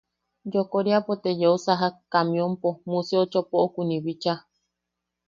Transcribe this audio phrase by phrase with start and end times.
[0.53, 4.33] Yokoriapo te yeusajak camionpo Museo Chopokuni bicha.